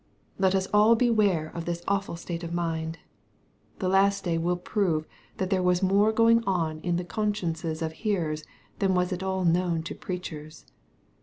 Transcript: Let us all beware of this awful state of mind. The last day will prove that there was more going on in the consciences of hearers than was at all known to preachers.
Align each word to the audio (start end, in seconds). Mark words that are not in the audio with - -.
Let 0.39 0.55
us 0.55 0.65
all 0.73 0.95
beware 0.95 1.51
of 1.53 1.65
this 1.65 1.83
awful 1.87 2.15
state 2.15 2.43
of 2.43 2.51
mind. 2.55 2.97
The 3.77 3.87
last 3.87 4.23
day 4.23 4.39
will 4.39 4.55
prove 4.57 5.05
that 5.37 5.51
there 5.51 5.61
was 5.61 5.83
more 5.83 6.11
going 6.11 6.43
on 6.45 6.79
in 6.79 6.95
the 6.95 7.03
consciences 7.05 7.83
of 7.83 7.91
hearers 7.91 8.43
than 8.79 8.95
was 8.95 9.13
at 9.13 9.21
all 9.21 9.45
known 9.45 9.83
to 9.83 9.93
preachers. 9.93 10.65